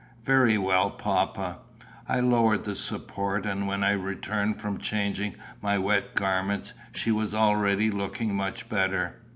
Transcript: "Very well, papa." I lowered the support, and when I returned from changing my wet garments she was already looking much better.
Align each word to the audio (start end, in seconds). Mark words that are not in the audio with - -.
"Very 0.23 0.57
well, 0.57 0.89
papa." 0.89 1.59
I 2.09 2.21
lowered 2.21 2.63
the 2.65 2.73
support, 2.73 3.45
and 3.45 3.67
when 3.67 3.83
I 3.83 3.91
returned 3.91 4.59
from 4.59 4.79
changing 4.79 5.35
my 5.61 5.77
wet 5.77 6.15
garments 6.15 6.73
she 6.91 7.11
was 7.11 7.35
already 7.35 7.91
looking 7.91 8.33
much 8.33 8.67
better. 8.67 9.17